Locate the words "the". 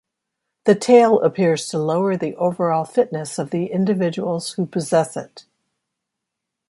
0.65-0.73, 2.17-2.35, 3.51-3.67